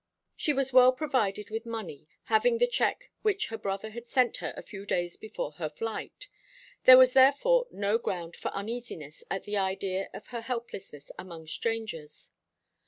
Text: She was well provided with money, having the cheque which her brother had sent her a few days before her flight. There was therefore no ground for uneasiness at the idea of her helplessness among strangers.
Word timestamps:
She 0.35 0.51
was 0.51 0.73
well 0.73 0.93
provided 0.93 1.51
with 1.51 1.63
money, 1.63 2.07
having 2.23 2.57
the 2.57 2.65
cheque 2.65 3.11
which 3.21 3.49
her 3.49 3.57
brother 3.59 3.91
had 3.91 4.07
sent 4.07 4.37
her 4.37 4.51
a 4.57 4.63
few 4.63 4.83
days 4.83 5.15
before 5.15 5.51
her 5.57 5.69
flight. 5.69 6.27
There 6.85 6.97
was 6.97 7.13
therefore 7.13 7.67
no 7.69 7.99
ground 7.99 8.35
for 8.35 8.49
uneasiness 8.49 9.23
at 9.29 9.43
the 9.43 9.57
idea 9.57 10.09
of 10.11 10.29
her 10.33 10.41
helplessness 10.41 11.11
among 11.19 11.45
strangers. 11.45 12.31